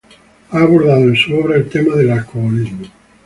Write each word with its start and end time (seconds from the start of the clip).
Ha 0.49 0.57
abordado 0.63 1.01
en 1.09 1.15
su 1.15 1.35
obra 1.35 1.57
el 1.57 1.69
tema 1.69 1.95
del 1.95 2.09
alcoholismo. 2.09 2.87